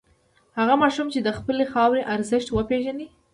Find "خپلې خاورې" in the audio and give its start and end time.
1.37-2.07